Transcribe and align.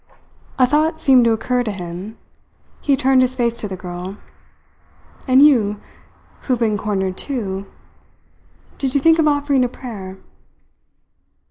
A 0.57 0.65
thought 0.65 0.99
seemed 0.99 1.25
to 1.25 1.31
occur 1.31 1.61
to 1.63 1.71
him. 1.71 2.17
He 2.81 2.95
turned 2.95 3.21
his 3.21 3.35
face 3.35 3.59
to 3.59 3.67
the 3.67 3.77
girl. 3.77 4.17
"And 5.27 5.43
you, 5.43 5.79
who 6.41 6.53
have 6.53 6.59
been 6.59 6.75
cornered 6.75 7.15
too 7.17 7.67
did 8.79 8.95
you 8.95 8.99
think 8.99 9.19
of 9.19 9.27
offering 9.27 9.63
a 9.63 9.69
prayer?" 9.69 10.17